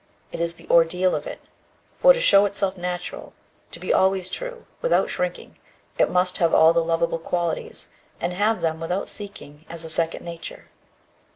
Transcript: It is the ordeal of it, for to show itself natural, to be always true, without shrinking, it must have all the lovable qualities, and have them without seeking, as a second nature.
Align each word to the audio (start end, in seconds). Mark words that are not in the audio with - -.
It 0.31 0.39
is 0.39 0.55
the 0.55 0.67
ordeal 0.67 1.13
of 1.13 1.27
it, 1.27 1.41
for 1.95 2.11
to 2.11 2.19
show 2.19 2.45
itself 2.47 2.75
natural, 2.75 3.33
to 3.69 3.79
be 3.79 3.93
always 3.93 4.31
true, 4.31 4.65
without 4.81 5.11
shrinking, 5.11 5.59
it 5.99 6.09
must 6.09 6.37
have 6.37 6.55
all 6.55 6.73
the 6.73 6.83
lovable 6.83 7.19
qualities, 7.19 7.89
and 8.19 8.33
have 8.33 8.61
them 8.61 8.79
without 8.79 9.09
seeking, 9.09 9.63
as 9.69 9.85
a 9.85 9.89
second 9.89 10.25
nature. 10.25 10.69